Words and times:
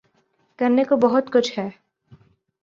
کرنے 0.59 0.83
کو 0.83 0.95
بہت 0.95 1.31
کچھ 1.33 1.59
ہے۔ 1.59 1.69